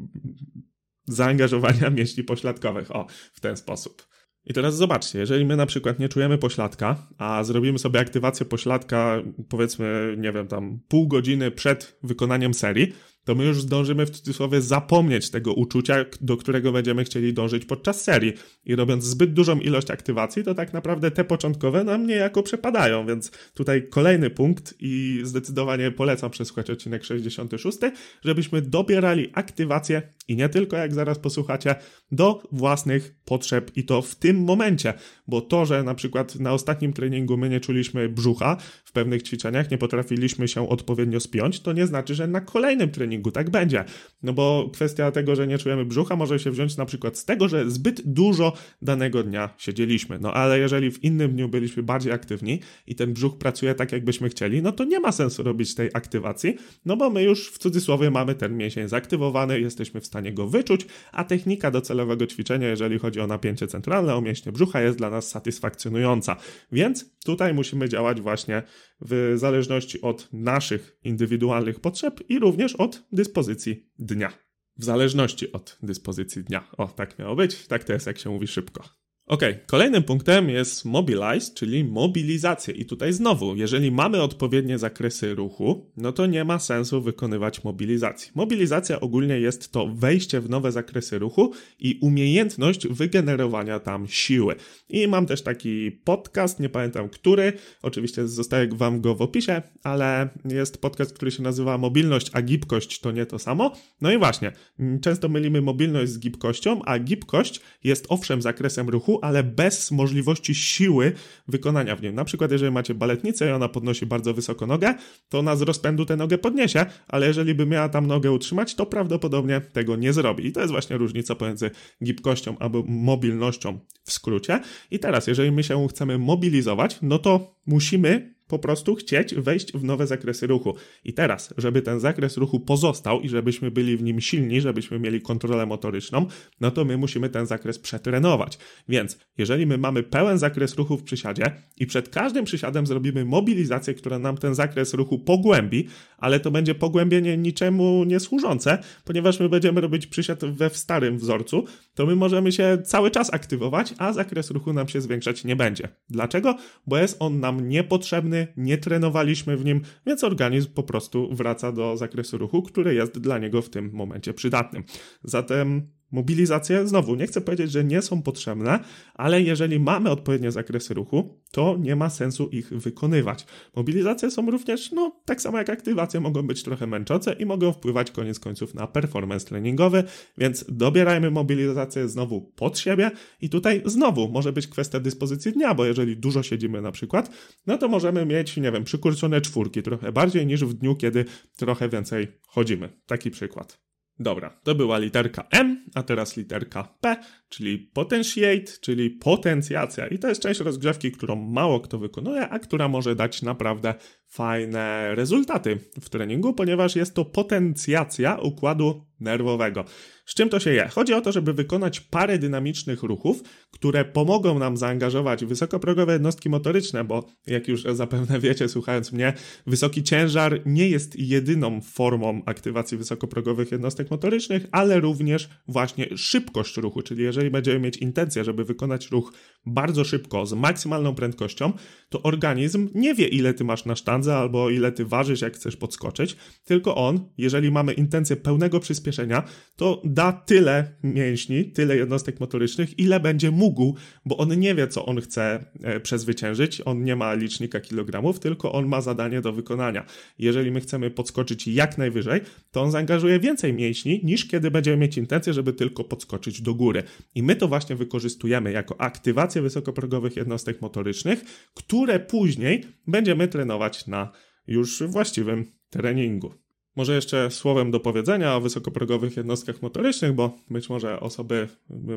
zaangażowania 1.06 1.90
mięśni 1.90 2.24
pośladkowych. 2.24 2.96
O, 2.96 3.06
w 3.32 3.40
ten 3.40 3.56
sposób. 3.56 4.13
I 4.46 4.52
teraz 4.52 4.76
zobaczcie, 4.76 5.18
jeżeli 5.18 5.44
my 5.44 5.56
na 5.56 5.66
przykład 5.66 5.98
nie 5.98 6.08
czujemy 6.08 6.38
pośladka, 6.38 7.06
a 7.18 7.44
zrobimy 7.44 7.78
sobie 7.78 8.00
aktywację 8.00 8.46
pośladka, 8.46 9.22
powiedzmy, 9.48 10.14
nie 10.18 10.32
wiem, 10.32 10.48
tam 10.48 10.80
pół 10.88 11.08
godziny 11.08 11.50
przed 11.50 11.98
wykonaniem 12.02 12.54
serii, 12.54 12.92
to 13.24 13.34
my 13.34 13.44
już 13.44 13.62
zdążymy 13.62 14.06
w 14.06 14.10
cudzysłowie 14.10 14.60
zapomnieć 14.60 15.30
tego 15.30 15.54
uczucia, 15.54 16.04
do 16.20 16.36
którego 16.36 16.72
będziemy 16.72 17.04
chcieli 17.04 17.32
dążyć 17.32 17.64
podczas 17.64 18.02
serii. 18.02 18.32
I 18.64 18.76
robiąc 18.76 19.04
zbyt 19.04 19.32
dużą 19.32 19.60
ilość 19.60 19.90
aktywacji, 19.90 20.44
to 20.44 20.54
tak 20.54 20.72
naprawdę 20.72 21.10
te 21.10 21.24
początkowe 21.24 21.84
nam 21.84 22.06
niejako 22.06 22.42
przepadają, 22.42 23.06
więc 23.06 23.30
tutaj 23.54 23.88
kolejny 23.88 24.30
punkt 24.30 24.74
i 24.80 25.20
zdecydowanie 25.22 25.90
polecam 25.90 26.30
przesłuchać 26.30 26.70
odcinek 26.70 27.04
66, 27.04 27.78
żebyśmy 28.24 28.62
dobierali 28.62 29.30
aktywację 29.34 30.02
i 30.28 30.36
nie 30.36 30.48
tylko, 30.48 30.76
jak 30.76 30.94
zaraz 30.94 31.18
posłuchacie, 31.18 31.74
do 32.12 32.42
własnych 32.52 33.14
potrzeb 33.24 33.76
i 33.76 33.84
to 33.84 34.02
w 34.02 34.14
tym 34.14 34.44
momencie, 34.44 34.94
bo 35.26 35.40
to, 35.40 35.66
że 35.66 35.82
na 35.82 35.94
przykład 35.94 36.36
na 36.36 36.52
ostatnim 36.52 36.92
treningu 36.92 37.36
my 37.36 37.48
nie 37.48 37.60
czuliśmy 37.60 38.08
brzucha 38.08 38.56
w 38.84 38.92
pewnych 38.92 39.22
ćwiczeniach, 39.22 39.70
nie 39.70 39.78
potrafiliśmy 39.78 40.48
się 40.48 40.68
odpowiednio 40.68 41.20
spiąć, 41.20 41.60
to 41.60 41.72
nie 41.72 41.86
znaczy, 41.86 42.14
że 42.14 42.26
na 42.26 42.40
kolejnym 42.40 42.90
treningu 42.90 43.13
tak 43.32 43.50
będzie. 43.50 43.84
No 44.22 44.32
bo 44.32 44.70
kwestia 44.72 45.10
tego, 45.10 45.36
że 45.36 45.46
nie 45.46 45.58
czujemy 45.58 45.84
brzucha 45.84 46.16
może 46.16 46.38
się 46.38 46.50
wziąć 46.50 46.76
na 46.76 46.86
przykład 46.86 47.18
z 47.18 47.24
tego, 47.24 47.48
że 47.48 47.70
zbyt 47.70 48.02
dużo 48.12 48.52
danego 48.82 49.22
dnia 49.22 49.54
siedzieliśmy. 49.58 50.18
No 50.18 50.34
ale 50.34 50.58
jeżeli 50.58 50.90
w 50.90 51.04
innym 51.04 51.32
dniu 51.32 51.48
byliśmy 51.48 51.82
bardziej 51.82 52.12
aktywni 52.12 52.60
i 52.86 52.94
ten 52.94 53.12
brzuch 53.12 53.38
pracuje 53.38 53.74
tak, 53.74 53.92
jakbyśmy 53.92 54.28
chcieli, 54.28 54.62
no 54.62 54.72
to 54.72 54.84
nie 54.84 55.00
ma 55.00 55.12
sensu 55.12 55.42
robić 55.42 55.74
tej 55.74 55.90
aktywacji, 55.94 56.56
no 56.84 56.96
bo 56.96 57.10
my 57.10 57.22
już 57.22 57.50
w 57.50 57.58
cudzysłowie 57.58 58.10
mamy 58.10 58.34
ten 58.34 58.56
mięsień 58.56 58.88
zaktywowany, 58.88 59.60
jesteśmy 59.60 60.00
w 60.00 60.06
stanie 60.06 60.32
go 60.32 60.46
wyczuć, 60.46 60.86
a 61.12 61.24
technika 61.24 61.70
docelowego 61.70 62.26
ćwiczenia, 62.26 62.68
jeżeli 62.68 62.98
chodzi 62.98 63.20
o 63.20 63.26
napięcie 63.26 63.66
centralne, 63.66 64.14
o 64.14 64.20
mięśnie 64.20 64.52
brzucha, 64.52 64.80
jest 64.80 64.98
dla 64.98 65.10
nas 65.10 65.28
satysfakcjonująca. 65.28 66.36
Więc 66.72 67.14
tutaj 67.24 67.54
musimy 67.54 67.88
działać 67.88 68.20
właśnie 68.20 68.62
w 69.00 69.32
zależności 69.36 70.00
od 70.00 70.28
naszych 70.32 70.96
indywidualnych 71.04 71.80
potrzeb 71.80 72.20
i 72.28 72.38
również 72.38 72.76
od 72.76 73.03
dyspozycji 73.12 73.90
dnia. 73.98 74.32
W 74.76 74.84
zależności 74.84 75.52
od 75.52 75.78
dyspozycji 75.82 76.44
dnia. 76.44 76.70
O, 76.76 76.88
tak 76.88 77.18
miało 77.18 77.36
być, 77.36 77.66
tak 77.66 77.84
to 77.84 77.92
jest, 77.92 78.06
jak 78.06 78.18
się 78.18 78.30
mówi 78.30 78.46
szybko. 78.46 79.03
Ok, 79.26 79.42
kolejnym 79.66 80.02
punktem 80.02 80.50
jest 80.50 80.84
mobilize, 80.84 81.54
czyli 81.54 81.84
mobilizacja. 81.84 82.74
I 82.74 82.84
tutaj 82.84 83.12
znowu, 83.12 83.56
jeżeli 83.56 83.90
mamy 83.90 84.22
odpowiednie 84.22 84.78
zakresy 84.78 85.34
ruchu, 85.34 85.90
no 85.96 86.12
to 86.12 86.26
nie 86.26 86.44
ma 86.44 86.58
sensu 86.58 87.02
wykonywać 87.02 87.64
mobilizacji. 87.64 88.30
Mobilizacja 88.34 89.00
ogólnie 89.00 89.40
jest 89.40 89.72
to 89.72 89.86
wejście 89.86 90.40
w 90.40 90.50
nowe 90.50 90.72
zakresy 90.72 91.18
ruchu 91.18 91.52
i 91.78 91.98
umiejętność 92.02 92.88
wygenerowania 92.88 93.80
tam 93.80 94.08
siły. 94.08 94.54
I 94.88 95.08
mam 95.08 95.26
też 95.26 95.42
taki 95.42 95.92
podcast, 95.92 96.60
nie 96.60 96.68
pamiętam 96.68 97.08
który, 97.08 97.52
oczywiście 97.82 98.28
zostaje 98.28 98.68
wam 98.68 99.00
go 99.00 99.14
w 99.14 99.22
opisie, 99.22 99.62
ale 99.82 100.28
jest 100.44 100.80
podcast, 100.80 101.12
który 101.12 101.30
się 101.30 101.42
nazywa 101.42 101.78
Mobilność, 101.78 102.30
a 102.32 102.42
gibkość 102.42 103.00
to 103.00 103.10
nie 103.12 103.26
to 103.26 103.38
samo. 103.38 103.72
No 104.00 104.12
i 104.12 104.18
właśnie, 104.18 104.52
często 105.00 105.28
mylimy 105.28 105.60
mobilność 105.60 106.12
z 106.12 106.18
gibkością, 106.18 106.82
a 106.84 106.98
gibkość 106.98 107.60
jest 107.84 108.06
owszem 108.08 108.42
zakresem 108.42 108.88
ruchu, 108.88 109.13
ale 109.22 109.42
bez 109.42 109.90
możliwości 109.90 110.54
siły 110.54 111.12
wykonania 111.48 111.96
w 111.96 112.02
nim. 112.02 112.14
Na 112.14 112.24
przykład, 112.24 112.52
jeżeli 112.52 112.72
macie 112.72 112.94
baletnicę 112.94 113.48
i 113.48 113.50
ona 113.50 113.68
podnosi 113.68 114.06
bardzo 114.06 114.34
wysoko 114.34 114.66
nogę, 114.66 114.94
to 115.28 115.38
ona 115.38 115.56
z 115.56 115.62
rozpędu 115.62 116.04
tę 116.04 116.16
nogę 116.16 116.38
podniesie, 116.38 116.86
ale 117.08 117.26
jeżeli 117.26 117.54
by 117.54 117.66
miała 117.66 117.88
tam 117.88 118.06
nogę 118.06 118.32
utrzymać, 118.32 118.74
to 118.74 118.86
prawdopodobnie 118.86 119.60
tego 119.60 119.96
nie 119.96 120.12
zrobi. 120.12 120.46
I 120.46 120.52
to 120.52 120.60
jest 120.60 120.72
właśnie 120.72 120.96
różnica 120.96 121.34
pomiędzy 121.34 121.70
gibkością 122.04 122.58
albo 122.58 122.82
mobilnością 122.86 123.78
w 124.04 124.12
skrócie. 124.12 124.60
I 124.90 124.98
teraz, 124.98 125.26
jeżeli 125.26 125.52
my 125.52 125.62
się 125.62 125.88
chcemy 125.88 126.18
mobilizować, 126.18 126.98
no 127.02 127.18
to 127.18 127.56
musimy 127.66 128.34
po 128.54 128.58
prostu 128.58 128.94
chcieć 128.94 129.34
wejść 129.34 129.72
w 129.72 129.84
nowe 129.84 130.06
zakresy 130.06 130.46
ruchu. 130.46 130.74
I 131.04 131.12
teraz, 131.12 131.54
żeby 131.58 131.82
ten 131.82 132.00
zakres 132.00 132.36
ruchu 132.36 132.60
pozostał 132.60 133.20
i 133.20 133.28
żebyśmy 133.28 133.70
byli 133.70 133.96
w 133.96 134.02
nim 134.02 134.20
silni, 134.20 134.60
żebyśmy 134.60 134.98
mieli 134.98 135.20
kontrolę 135.20 135.66
motoryczną, 135.66 136.26
no 136.60 136.70
to 136.70 136.84
my 136.84 136.96
musimy 136.96 137.28
ten 137.28 137.46
zakres 137.46 137.78
przetrenować. 137.78 138.58
Więc 138.88 139.18
jeżeli 139.38 139.66
my 139.66 139.78
mamy 139.78 140.02
pełen 140.02 140.38
zakres 140.38 140.74
ruchu 140.74 140.96
w 140.96 141.02
przysiadzie 141.02 141.44
i 141.76 141.86
przed 141.86 142.08
każdym 142.08 142.44
przysiadem 142.44 142.86
zrobimy 142.86 143.24
mobilizację, 143.24 143.94
która 143.94 144.18
nam 144.18 144.36
ten 144.36 144.54
zakres 144.54 144.94
ruchu 144.94 145.18
pogłębi, 145.18 145.88
ale 146.18 146.40
to 146.40 146.50
będzie 146.50 146.74
pogłębienie 146.74 147.36
niczemu 147.36 148.04
nie 148.04 148.20
służące, 148.20 148.78
ponieważ 149.04 149.40
my 149.40 149.48
będziemy 149.48 149.80
robić 149.80 150.06
przysiad 150.06 150.44
we 150.44 150.70
w 150.70 150.76
starym 150.76 151.18
wzorcu, 151.18 151.64
to 151.94 152.06
my 152.06 152.16
możemy 152.16 152.52
się 152.52 152.78
cały 152.84 153.10
czas 153.10 153.34
aktywować, 153.34 153.94
a 153.98 154.12
zakres 154.12 154.50
ruchu 154.50 154.72
nam 154.72 154.88
się 154.88 155.00
zwiększać 155.00 155.44
nie 155.44 155.56
będzie. 155.56 155.88
Dlaczego? 156.10 156.56
Bo 156.86 156.98
jest 156.98 157.16
on 157.20 157.40
nam 157.40 157.68
niepotrzebny 157.68 158.43
nie 158.56 158.78
trenowaliśmy 158.78 159.56
w 159.56 159.64
nim, 159.64 159.80
więc 160.06 160.24
organizm 160.24 160.72
po 160.72 160.82
prostu 160.82 161.28
wraca 161.34 161.72
do 161.72 161.96
zakresu 161.96 162.38
ruchu, 162.38 162.62
który 162.62 162.94
jest 162.94 163.18
dla 163.18 163.38
niego 163.38 163.62
w 163.62 163.70
tym 163.70 163.90
momencie 163.92 164.34
przydatny. 164.34 164.82
Zatem 165.24 165.88
Mobilizacje, 166.12 166.88
znowu, 166.88 167.14
nie 167.14 167.26
chcę 167.26 167.40
powiedzieć, 167.40 167.70
że 167.70 167.84
nie 167.84 168.02
są 168.02 168.22
potrzebne, 168.22 168.80
ale 169.14 169.42
jeżeli 169.42 169.80
mamy 169.80 170.10
odpowiednie 170.10 170.52
zakresy 170.52 170.94
ruchu, 170.94 171.40
to 171.50 171.76
nie 171.80 171.96
ma 171.96 172.10
sensu 172.10 172.48
ich 172.48 172.68
wykonywać. 172.68 173.46
Mobilizacje 173.76 174.30
są 174.30 174.50
również, 174.50 174.92
no, 174.92 175.20
tak 175.24 175.40
samo 175.40 175.58
jak 175.58 175.70
aktywacje, 175.70 176.20
mogą 176.20 176.42
być 176.42 176.62
trochę 176.62 176.86
męczące 176.86 177.32
i 177.32 177.46
mogą 177.46 177.72
wpływać 177.72 178.10
koniec 178.10 178.40
końców 178.40 178.74
na 178.74 178.86
performance 178.86 179.46
treningowy, 179.46 180.04
więc 180.38 180.64
dobierajmy 180.68 181.30
mobilizację 181.30 182.08
znowu 182.08 182.40
pod 182.40 182.78
siebie 182.78 183.10
i 183.40 183.48
tutaj 183.48 183.82
znowu 183.84 184.28
może 184.28 184.52
być 184.52 184.66
kwestia 184.66 185.00
dyspozycji 185.00 185.52
dnia, 185.52 185.74
bo 185.74 185.84
jeżeli 185.84 186.16
dużo 186.16 186.42
siedzimy 186.42 186.82
na 186.82 186.92
przykład, 186.92 187.30
no 187.66 187.78
to 187.78 187.88
możemy 187.88 188.26
mieć, 188.26 188.56
nie 188.56 188.72
wiem, 188.72 188.84
przykurczone 188.84 189.40
czwórki 189.40 189.82
trochę 189.82 190.12
bardziej 190.12 190.46
niż 190.46 190.64
w 190.64 190.74
dniu, 190.74 190.96
kiedy 190.96 191.24
trochę 191.56 191.88
więcej 191.88 192.28
chodzimy. 192.46 192.88
Taki 193.06 193.30
przykład. 193.30 193.84
Dobra, 194.18 194.60
to 194.62 194.74
była 194.74 194.98
literka 194.98 195.46
M, 195.50 195.84
a 195.94 196.02
teraz 196.02 196.36
literka 196.36 196.88
P, 197.00 197.16
czyli 197.48 197.78
potentiate, 197.78 198.72
czyli 198.80 199.10
potencjacja. 199.10 200.06
I 200.06 200.18
to 200.18 200.28
jest 200.28 200.42
część 200.42 200.60
rozgrzewki, 200.60 201.12
którą 201.12 201.36
mało 201.36 201.80
kto 201.80 201.98
wykonuje, 201.98 202.48
a 202.48 202.58
która 202.58 202.88
może 202.88 203.16
dać 203.16 203.42
naprawdę 203.42 203.94
fajne 204.34 205.14
rezultaty 205.14 205.78
w 206.00 206.08
treningu, 206.08 206.52
ponieważ 206.52 206.96
jest 206.96 207.14
to 207.14 207.24
potencjacja 207.24 208.36
układu 208.36 209.04
nerwowego. 209.20 209.84
Z 210.26 210.34
czym 210.34 210.48
to 210.48 210.60
się 210.60 210.70
je? 210.70 210.88
Chodzi 210.88 211.14
o 211.14 211.20
to, 211.20 211.32
żeby 211.32 211.52
wykonać 211.52 212.00
parę 212.00 212.38
dynamicznych 212.38 213.02
ruchów, 213.02 213.42
które 213.70 214.04
pomogą 214.04 214.58
nam 214.58 214.76
zaangażować 214.76 215.44
wysokoprogowe 215.44 216.12
jednostki 216.12 216.48
motoryczne, 216.48 217.04
bo 217.04 217.26
jak 217.46 217.68
już 217.68 217.82
zapewne 217.82 218.40
wiecie, 218.40 218.68
słuchając 218.68 219.12
mnie, 219.12 219.32
wysoki 219.66 220.02
ciężar 220.02 220.60
nie 220.66 220.88
jest 220.88 221.18
jedyną 221.18 221.80
formą 221.80 222.42
aktywacji 222.46 222.98
wysokoprogowych 222.98 223.72
jednostek 223.72 224.10
motorycznych, 224.10 224.66
ale 224.72 225.00
również 225.00 225.48
właśnie 225.68 226.06
szybkość 226.16 226.76
ruchu, 226.76 227.02
czyli 227.02 227.22
jeżeli 227.22 227.50
będziemy 227.50 227.80
mieć 227.80 227.96
intencję, 227.96 228.44
żeby 228.44 228.64
wykonać 228.64 229.10
ruch 229.10 229.32
bardzo 229.66 230.04
szybko, 230.04 230.46
z 230.46 230.52
maksymalną 230.52 231.14
prędkością, 231.14 231.72
to 232.08 232.22
organizm 232.22 232.88
nie 232.94 233.14
wie, 233.14 233.28
ile 233.28 233.54
ty 233.54 233.64
masz 233.64 233.84
na 233.84 233.94
albo 234.28 234.70
ile 234.70 234.92
ty 234.92 235.04
ważysz, 235.04 235.40
jak 235.40 235.54
chcesz 235.54 235.76
podskoczyć, 235.76 236.36
tylko 236.64 236.94
on, 236.94 237.28
jeżeli 237.38 237.70
mamy 237.70 237.92
intencję 237.92 238.36
pełnego 238.36 238.80
przyspieszenia, 238.80 239.42
to 239.76 240.02
da 240.04 240.32
tyle 240.32 240.96
mięśni, 241.02 241.64
tyle 241.64 241.96
jednostek 241.96 242.40
motorycznych, 242.40 242.98
ile 242.98 243.20
będzie 243.20 243.50
mógł, 243.50 243.96
bo 244.26 244.36
on 244.36 244.60
nie 244.60 244.74
wie, 244.74 244.88
co 244.88 245.06
on 245.06 245.20
chce 245.20 245.64
e, 245.82 246.00
przezwyciężyć, 246.00 246.82
on 246.84 247.04
nie 247.04 247.16
ma 247.16 247.34
licznika 247.34 247.80
kilogramów, 247.80 248.40
tylko 248.40 248.72
on 248.72 248.86
ma 248.86 249.00
zadanie 249.00 249.40
do 249.40 249.52
wykonania. 249.52 250.06
Jeżeli 250.38 250.70
my 250.70 250.80
chcemy 250.80 251.10
podskoczyć 251.10 251.68
jak 251.68 251.98
najwyżej, 251.98 252.40
to 252.70 252.82
on 252.82 252.90
zaangażuje 252.90 253.40
więcej 253.40 253.72
mięśni, 253.72 254.20
niż 254.24 254.48
kiedy 254.48 254.70
będziemy 254.70 254.96
mieć 254.96 255.18
intencję, 255.18 255.52
żeby 255.52 255.72
tylko 255.72 256.04
podskoczyć 256.04 256.62
do 256.62 256.74
góry. 256.74 257.02
I 257.34 257.42
my 257.42 257.56
to 257.56 257.68
właśnie 257.68 257.96
wykorzystujemy 257.96 258.72
jako 258.72 259.00
aktywację 259.00 259.62
wysokoprogowych 259.62 260.36
jednostek 260.36 260.80
motorycznych, 260.82 261.44
które 261.74 262.20
później 262.20 262.84
będziemy 263.06 263.48
trenować 263.48 264.03
na 264.06 264.32
już 264.66 265.02
właściwym 265.02 265.72
treningu. 265.90 266.54
Może 266.96 267.14
jeszcze 267.14 267.50
słowem 267.50 267.90
do 267.90 268.00
powiedzenia 268.00 268.56
o 268.56 268.60
wysokoprogowych 268.60 269.36
jednostkach 269.36 269.82
motorycznych, 269.82 270.32
bo 270.32 270.58
być 270.70 270.88
może 270.88 271.20
osoby 271.20 271.68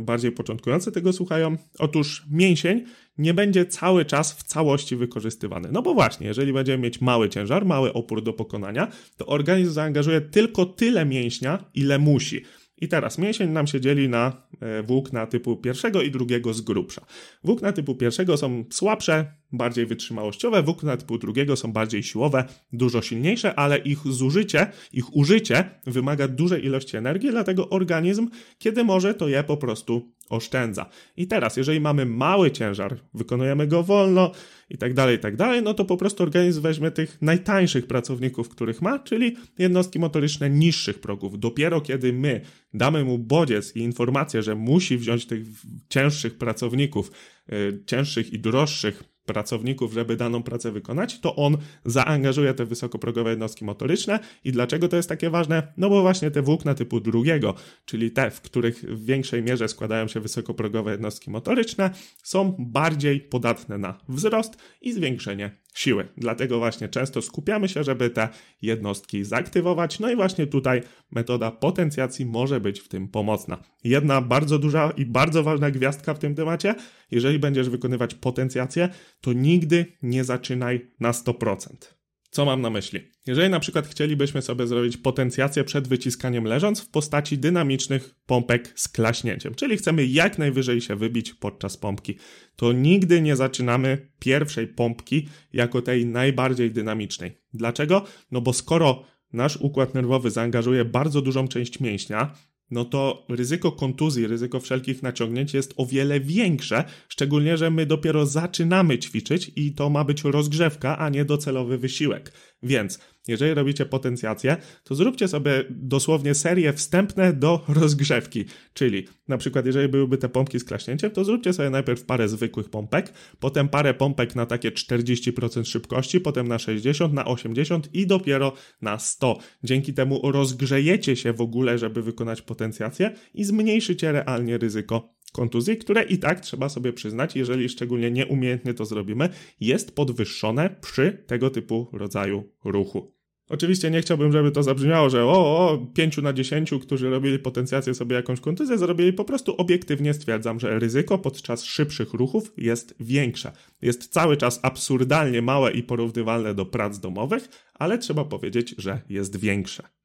bardziej 0.02 0.32
początkujące 0.32 0.92
tego 0.92 1.14
słuchają. 1.14 1.58
Otóż 1.80 2.26
mięsień 2.32 2.84
nie 3.18 3.34
będzie 3.34 3.66
cały 3.66 4.06
czas 4.06 4.34
w 4.34 4.44
całości 4.44 4.96
wykorzystywany. 4.96 5.70
No 5.72 5.82
bo 5.82 5.94
właśnie, 5.94 6.28
jeżeli 6.28 6.54
będziemy 6.54 6.84
mieć 6.84 7.02
mały 7.02 7.30
ciężar, 7.30 7.66
mały 7.66 7.94
opór 7.94 8.24
do 8.24 8.34
pokonania, 8.34 8.92
to 9.18 9.26
organizm 9.26 9.72
zaangażuje 9.72 10.22
tylko 10.22 10.66
tyle 10.66 11.06
mięśnia, 11.06 11.66
ile 11.74 12.00
musi. 12.00 12.44
I 12.78 12.88
teraz 12.88 13.18
mięsień 13.18 13.50
nam 13.50 13.68
się 13.68 13.82
dzieli 13.82 14.10
na 14.10 14.48
e, 14.62 14.84
włókna 14.84 15.28
typu 15.28 15.58
pierwszego 15.58 16.02
i 16.02 16.12
drugiego 16.12 16.54
z 16.54 16.62
grubsza. 16.62 17.06
Włókna 17.44 17.72
typu 17.72 17.96
pierwszego 17.96 18.38
są 18.38 18.66
słabsze, 18.70 19.34
bardziej 19.52 19.86
wytrzymałościowe, 19.86 20.64
włókna 20.64 20.98
typu 20.98 21.18
drugiego 21.18 21.56
są 21.56 21.74
bardziej 21.74 22.04
siłowe, 22.04 22.46
dużo 22.74 23.02
silniejsze, 23.02 23.56
ale 23.56 23.78
ich 23.78 24.00
zużycie, 24.08 24.72
ich 24.94 25.16
użycie 25.16 25.70
wymaga 25.88 26.28
dużej 26.28 26.66
ilości 26.66 26.98
energii, 26.98 27.30
dlatego 27.30 27.70
organizm, 27.70 28.30
kiedy 28.58 28.84
może, 28.84 29.14
to 29.14 29.28
je 29.28 29.44
po 29.44 29.58
prostu 29.58 30.17
oszczędza. 30.30 30.90
I 31.18 31.28
teraz, 31.28 31.58
jeżeli 31.58 31.80
mamy 31.80 32.06
mały 32.06 32.52
ciężar, 32.52 33.00
wykonujemy 33.14 33.68
go 33.68 33.84
wolno 33.84 34.32
i 34.70 34.78
tak 34.78 34.94
dalej, 34.94 35.16
i 35.16 35.20
tak 35.20 35.36
dalej, 35.36 35.64
no 35.64 35.74
to 35.74 35.86
po 35.86 35.98
prostu 35.98 36.24
organizm 36.24 36.62
weźmie 36.62 36.92
tych 36.92 37.22
najtańszych 37.22 37.88
pracowników, 37.88 38.50
których 38.50 38.82
ma, 38.82 39.00
czyli 39.00 39.36
jednostki 39.60 40.00
motoryczne 40.00 40.50
niższych 40.50 41.00
progów. 41.00 41.40
Dopiero 41.40 41.82
kiedy 41.82 42.14
my 42.14 42.42
damy 42.74 43.04
mu 43.04 43.18
bodziec 43.20 43.76
i 43.76 43.80
informację, 43.80 44.44
że 44.44 44.56
musi 44.56 44.98
wziąć 44.98 45.26
tych 45.26 45.44
cięższych 45.90 46.38
pracowników, 46.38 47.12
yy, 47.48 47.84
cięższych 47.86 48.34
i 48.34 48.40
droższych 48.40 49.17
pracowników, 49.28 49.94
żeby 49.94 50.18
daną 50.18 50.44
pracę 50.44 50.72
wykonać, 50.72 51.20
to 51.20 51.36
on 51.36 51.58
zaangażuje 51.86 52.54
te 52.54 52.66
wysokoprogowe 52.66 53.30
jednostki 53.30 53.66
motoryczne. 53.66 54.20
I 54.44 54.52
dlaczego 54.52 54.88
to 54.88 54.96
jest 54.96 55.10
takie 55.10 55.30
ważne? 55.30 55.74
No 55.78 55.90
bo 55.90 56.02
właśnie 56.02 56.32
te 56.32 56.42
włókna 56.42 56.74
typu 56.74 57.00
drugiego, 57.00 57.54
czyli 57.86 58.12
te, 58.12 58.32
w 58.32 58.42
których 58.42 58.80
w 58.80 59.06
większej 59.06 59.44
mierze 59.44 59.68
składają 59.68 60.08
się 60.08 60.20
wysokoprogowe 60.20 60.92
jednostki 60.92 61.30
motoryczne, 61.32 61.90
są 62.24 62.56
bardziej 62.60 63.20
podatne 63.20 63.78
na 63.78 63.98
wzrost 64.10 64.58
i 64.82 64.94
zwiększenie 64.94 65.52
siły. 65.78 66.08
Dlatego 66.18 66.60
właśnie 66.60 66.90
często 66.90 67.22
skupiamy 67.22 67.70
się, 67.70 67.84
żeby 67.84 68.10
te 68.10 68.30
jednostki 68.62 69.24
zaktywować. 69.24 70.00
No 70.00 70.12
i 70.12 70.16
właśnie 70.16 70.48
tutaj 70.48 70.82
metoda 71.12 71.52
potencjacji 71.52 72.26
może 72.26 72.60
być 72.60 72.80
w 72.80 72.88
tym 72.88 73.08
pomocna. 73.08 73.58
Jedna 73.84 74.22
bardzo 74.22 74.60
duża 74.60 74.92
i 74.98 75.06
bardzo 75.06 75.44
ważna 75.44 75.72
gwiazdka 75.72 76.14
w 76.14 76.20
tym 76.20 76.36
temacie, 76.36 76.76
jeżeli 77.12 77.40
będziesz 77.40 77.70
wykonywać 77.70 78.16
potencjację, 78.16 78.90
to 79.22 79.34
nigdy 79.34 79.86
nie 80.02 80.24
zaczynaj 80.24 80.92
na 81.00 81.12
100%. 81.12 81.97
Co 82.30 82.46
mam 82.46 82.62
na 82.62 82.70
myśli? 82.70 83.00
Jeżeli 83.28 83.50
na 83.50 83.60
przykład 83.60 83.88
chcielibyśmy 83.88 84.42
sobie 84.42 84.68
zrobić 84.68 84.98
potencjację 84.98 85.64
przed 85.64 85.88
wyciskaniem 85.88 86.44
leżąc 86.44 86.82
w 86.82 86.90
postaci 86.90 87.38
dynamicznych 87.38 88.16
pompek 88.26 88.74
z 88.76 88.88
klaśnięciem, 88.88 89.56
czyli 89.56 89.78
chcemy 89.78 90.06
jak 90.06 90.38
najwyżej 90.38 90.82
się 90.82 90.96
wybić 90.96 91.34
podczas 91.34 91.78
pompki, 91.78 92.18
to 92.56 92.72
nigdy 92.72 93.22
nie 93.22 93.36
zaczynamy 93.36 94.12
pierwszej 94.20 94.68
pompki 94.68 95.28
jako 95.54 95.82
tej 95.82 96.06
najbardziej 96.06 96.72
dynamicznej. 96.72 97.38
Dlaczego? 97.54 98.04
No 98.32 98.42
bo 98.42 98.54
skoro 98.54 99.04
nasz 99.34 99.58
układ 99.58 99.94
nerwowy 99.94 100.32
zaangażuje 100.32 100.86
bardzo 100.86 101.22
dużą 101.22 101.48
część 101.48 101.80
mięśnia, 101.80 102.36
no 102.72 102.86
to 102.86 103.26
ryzyko 103.30 103.72
kontuzji, 103.72 104.28
ryzyko 104.28 104.60
wszelkich 104.60 105.04
naciągnięć 105.04 105.54
jest 105.54 105.74
o 105.78 105.86
wiele 105.86 106.20
większe, 106.20 106.84
szczególnie, 107.10 107.58
że 107.58 107.72
my 107.72 107.86
dopiero 107.86 108.26
zaczynamy 108.26 109.00
ćwiczyć 109.00 109.52
i 109.56 109.74
to 109.74 109.90
ma 109.90 110.04
być 110.04 110.24
rozgrzewka, 110.24 110.98
a 110.98 111.10
nie 111.10 111.26
docelowy 111.26 111.78
wysiłek. 111.78 112.34
Więc 112.64 113.00
jeżeli 113.28 113.54
robicie 113.54 113.86
potencjację, 113.86 114.58
to 114.84 114.96
zróbcie 114.96 115.28
sobie 115.28 115.64
dosłownie 115.70 116.36
serie 116.36 116.74
wstępne 116.74 117.34
do 117.34 117.64
rozgrzewki. 117.68 118.46
Czyli 118.74 119.08
na 119.28 119.38
przykład, 119.38 119.66
jeżeli 119.66 119.88
byłyby 119.88 120.18
te 120.18 120.30
pompki 120.30 120.60
z 120.60 120.64
klaśnięciem, 120.64 121.12
to 121.12 121.24
zróbcie 121.24 121.54
sobie 121.54 121.70
najpierw 121.70 122.06
parę 122.06 122.30
zwykłych 122.30 122.70
pompek, 122.70 123.14
potem 123.40 123.70
parę 123.70 123.94
pompek 123.94 124.36
na 124.36 124.46
takie 124.46 124.72
40% 124.72 125.66
szybkości, 125.66 126.20
potem 126.20 126.48
na 126.48 126.60
60, 126.60 127.14
na 127.14 127.26
80 127.26 127.94
i 127.94 128.08
dopiero 128.08 128.54
na 128.82 129.00
100. 129.00 129.38
Dzięki 129.64 129.94
temu 129.94 130.32
rozgrzejecie 130.32 131.16
się 131.16 131.34
w 131.34 131.42
ogóle, 131.42 131.78
żeby 131.78 132.02
wykonać 132.02 132.42
potencjację 132.42 133.14
i 133.34 133.44
zmniejszycie 133.44 134.12
realnie 134.12 134.58
ryzyko 134.58 135.18
kontuzji, 135.32 135.78
które 135.78 136.04
i 136.04 136.18
tak 136.18 136.40
trzeba 136.40 136.70
sobie 136.70 136.94
przyznać, 136.94 137.36
jeżeli 137.36 137.70
szczególnie 137.70 138.12
nieumiejętnie 138.12 138.74
to 138.74 138.86
zrobimy, 138.86 139.30
jest 139.60 139.96
podwyższone 139.96 140.76
przy 140.82 141.24
tego 141.28 141.50
typu 141.50 141.88
rodzaju 141.94 142.54
ruchu. 142.64 143.17
Oczywiście 143.50 143.92
nie 143.92 144.02
chciałbym, 144.02 144.32
żeby 144.32 144.52
to 144.52 144.64
zabrzmiało, 144.64 145.10
że 145.10 145.26
o, 145.26 145.70
o 145.70 145.78
5 145.94 146.18
na 146.18 146.34
10, 146.34 146.72
którzy 146.82 147.10
robili 147.10 147.40
potencjację 147.40 147.94
sobie 147.94 148.16
jakąś 148.16 148.40
kontuzję, 148.40 148.78
zrobili 148.78 149.14
po 149.14 149.26
prostu 149.26 149.56
obiektywnie 149.56 150.14
stwierdzam, 150.14 150.60
że 150.60 150.80
ryzyko 150.80 151.18
podczas 151.18 151.64
szybszych 151.64 152.14
ruchów 152.14 152.54
jest 152.58 152.96
większe. 153.00 153.52
Jest 153.82 154.08
cały 154.08 154.38
czas 154.38 154.60
absurdalnie 154.64 155.42
małe 155.42 155.72
i 155.72 155.84
porównywalne 155.84 156.54
do 156.54 156.66
prac 156.66 157.00
domowych, 157.00 157.50
ale 157.74 157.98
trzeba 157.98 158.26
powiedzieć, 158.26 158.76
że 158.78 159.02
jest 159.10 159.38
większe. 159.40 159.97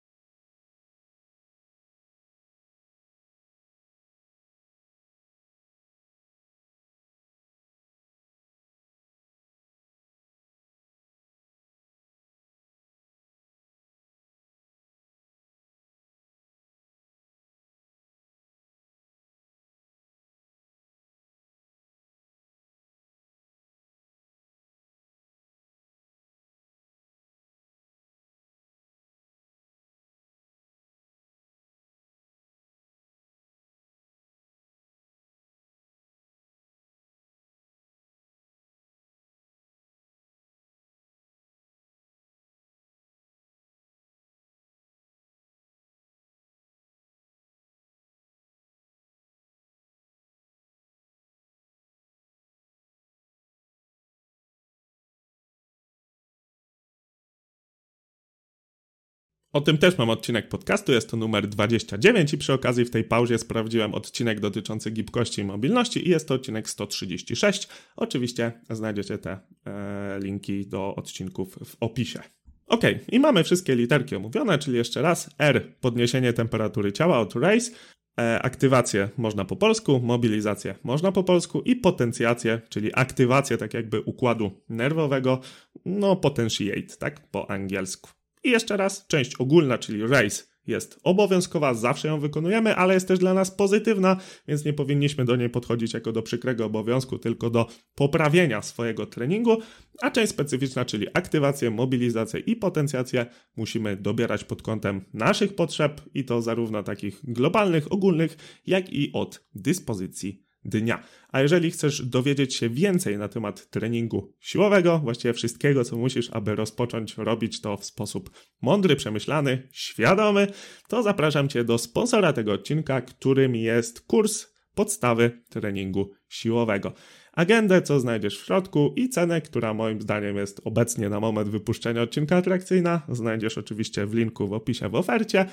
O 59.53 59.61
tym 59.61 59.79
też 59.79 59.99
mam 59.99 60.11
odcinek 60.11 60.49
podcastu, 60.49 60.93
jest 60.93 61.11
to 61.11 61.17
numer 61.17 61.49
29 61.49 62.33
i 62.33 62.39
przy 62.39 62.53
okazji 62.53 62.85
w 62.85 62.91
tej 62.91 63.05
pauzie 63.05 63.39
sprawdziłem 63.39 63.95
odcinek 63.95 64.41
dotyczący 64.41 64.91
gibkości 64.91 65.41
i 65.41 65.45
mobilności 65.45 66.09
i 66.09 66.11
jest 66.11 66.29
to 66.29 66.35
odcinek 66.35 66.71
136. 66.71 67.69
Oczywiście 67.97 68.53
znajdziecie 68.71 69.19
te 69.19 69.39
e, 69.67 70.19
linki 70.21 70.67
do 70.67 70.95
odcinków 70.95 71.59
w 71.65 71.77
opisie. 71.81 72.21
Ok, 72.67 72.83
i 73.09 73.21
mamy 73.21 73.45
wszystkie 73.45 73.77
literki 73.77 74.17
omówione, 74.17 74.59
czyli 74.59 74.77
jeszcze 74.77 75.03
raz 75.03 75.31
R 75.39 75.77
podniesienie 75.81 76.33
temperatury 76.33 76.93
ciała 76.93 77.19
od 77.19 77.35
raise, 77.35 77.73
e, 78.21 78.43
aktywację 78.43 79.09
można 79.17 79.45
po 79.45 79.57
polsku, 79.57 80.01
mobilizację 80.01 80.75
można 80.85 81.13
po 81.13 81.25
polsku 81.25 81.63
i 81.63 81.77
potencjację, 81.77 82.61
czyli 82.69 82.91
aktywację 82.95 83.59
tak 83.59 83.75
jakby 83.75 84.01
układu 84.01 84.51
nerwowego, 84.69 85.41
no 85.85 86.17
potentiate, 86.17 86.97
tak 86.99 87.31
po 87.31 87.51
angielsku. 87.51 88.22
I 88.45 88.51
jeszcze 88.51 88.77
raz, 88.77 89.07
część 89.07 89.35
ogólna, 89.37 89.79
czyli 89.79 90.07
race 90.07 90.53
jest 90.67 91.01
obowiązkowa, 91.03 91.75
zawsze 91.75 92.09
ją 92.09 92.21
wykonujemy, 92.21 92.77
ale 92.77 92.95
jest 92.95 93.09
też 93.09 93.19
dla 93.19 93.35
nas 93.35 93.51
pozytywna, 93.51 94.17
więc 94.49 94.65
nie 94.65 94.73
powinniśmy 94.73 95.25
do 95.25 95.37
niej 95.37 95.51
podchodzić 95.51 95.95
jako 95.95 96.13
do 96.13 96.23
przykrego 96.23 96.65
obowiązku, 96.65 97.19
tylko 97.19 97.51
do 97.51 97.67
poprawienia 97.95 98.63
swojego 98.63 99.07
treningu, 99.07 99.57
a 100.01 100.11
część 100.11 100.33
specyficzna, 100.33 100.85
czyli 100.85 101.07
aktywację, 101.15 101.71
mobilizację 101.71 102.41
i 102.41 102.57
potencjację 102.57 103.27
musimy 103.57 103.97
dobierać 103.97 104.45
pod 104.45 104.63
kątem 104.63 105.05
naszych 105.15 105.55
potrzeb 105.55 106.01
i 106.15 106.25
to 106.25 106.43
zarówno 106.43 106.83
takich 106.83 107.21
globalnych, 107.25 107.93
ogólnych, 107.93 108.61
jak 108.67 108.93
i 108.93 109.11
od 109.13 109.45
dyspozycji 109.55 110.52
dnia. 110.64 111.02
A 111.28 111.40
jeżeli 111.40 111.71
chcesz 111.71 112.07
dowiedzieć 112.07 112.54
się 112.57 112.69
więcej 112.69 113.19
na 113.19 113.28
temat 113.28 113.71
treningu 113.71 114.33
siłowego, 114.40 114.99
właściwie 114.99 115.35
wszystkiego, 115.35 115.85
co 115.85 115.97
musisz, 115.97 116.31
aby 116.33 116.54
rozpocząć 116.54 117.16
robić 117.16 117.61
to 117.61 117.76
w 117.76 117.85
sposób 117.85 118.31
mądry, 118.62 118.97
przemyślany, 118.97 119.69
świadomy, 119.73 120.47
to 120.88 121.02
zapraszam 121.02 121.49
Cię 121.49 121.64
do 121.64 121.78
sponsora 121.78 122.33
tego 122.33 122.52
odcinka, 122.52 123.00
którym 123.00 123.57
jest 123.57 124.00
kurs 124.00 124.52
podstawy 124.75 125.42
treningu 125.49 126.11
siłowego. 126.28 126.92
Agendę, 127.33 127.83
co 127.83 128.00
znajdziesz 128.00 128.38
w 128.38 128.45
środku 128.45 128.95
i 128.97 129.09
cenę, 129.09 129.40
która 129.40 129.75
moim 129.75 130.00
zdaniem 130.00 130.37
jest 130.37 130.61
obecnie 130.64 131.09
na 131.09 131.21
moment 131.21 131.49
wypuszczenia 131.49 132.02
odcinka 132.02 132.37
atrakcyjna, 132.37 133.02
znajdziesz 133.09 133.59
oczywiście 133.59 134.07
w 134.07 134.14
linku 134.14 134.49
w 134.49 134.52
opisie 134.52 134.88
w 134.88 134.95
ofercie. 134.95 135.47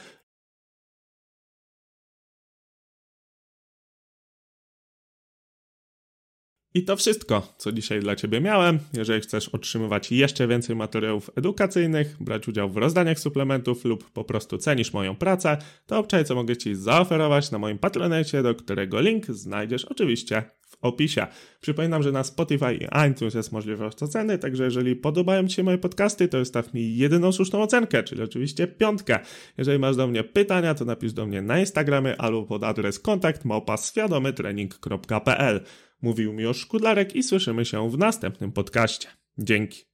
I 6.73 6.83
to 6.83 6.95
wszystko, 6.95 7.53
co 7.57 7.71
dzisiaj 7.71 7.99
dla 7.99 8.15
Ciebie 8.15 8.41
miałem. 8.41 8.79
Jeżeli 8.93 9.21
chcesz 9.21 9.49
otrzymywać 9.49 10.11
jeszcze 10.11 10.47
więcej 10.47 10.75
materiałów 10.75 11.29
edukacyjnych, 11.35 12.15
brać 12.19 12.47
udział 12.47 12.69
w 12.69 12.77
rozdaniach 12.77 13.19
suplementów 13.19 13.85
lub 13.85 14.11
po 14.11 14.23
prostu 14.23 14.57
cenisz 14.57 14.93
moją 14.93 15.15
pracę, 15.15 15.57
to 15.85 15.99
obczaj, 15.99 16.25
co 16.25 16.35
mogę 16.35 16.57
Ci 16.57 16.75
zaoferować 16.75 17.51
na 17.51 17.59
moim 17.59 17.77
patronecie, 17.77 18.43
do 18.43 18.55
którego 18.55 19.01
link 19.01 19.25
znajdziesz 19.25 19.85
oczywiście 19.85 20.43
w 20.67 20.77
opisie. 20.81 21.27
Przypominam, 21.61 22.03
że 22.03 22.11
na 22.11 22.23
Spotify 22.23 22.75
i 22.75 23.09
iTunes 23.11 23.33
jest 23.33 23.51
możliwość 23.51 24.03
oceny, 24.03 24.37
także 24.37 24.63
jeżeli 24.63 24.95
podobają 24.95 25.47
Ci 25.47 25.55
się 25.55 25.63
moje 25.63 25.77
podcasty, 25.77 26.27
to 26.27 26.39
zostaw 26.39 26.73
mi 26.73 26.97
jedyną 26.97 27.31
słuszną 27.31 27.61
ocenkę, 27.61 28.03
czyli 28.03 28.21
oczywiście 28.21 28.67
piątkę. 28.67 29.19
Jeżeli 29.57 29.79
masz 29.79 29.95
do 29.95 30.07
mnie 30.07 30.23
pytania, 30.23 30.73
to 30.75 30.85
napisz 30.85 31.13
do 31.13 31.25
mnie 31.25 31.41
na 31.41 31.59
Instagramie 31.59 32.21
albo 32.21 32.43
pod 32.43 32.63
adres 32.63 32.99
kontakt 32.99 33.45
małpa 33.45 33.77
Mówił 36.01 36.33
Miłosz 36.33 36.57
Szkudlarek 36.57 37.15
i 37.15 37.23
słyszymy 37.23 37.65
się 37.65 37.89
w 37.89 37.97
następnym 37.97 38.51
podcaście. 38.51 39.07
Dzięki. 39.37 39.88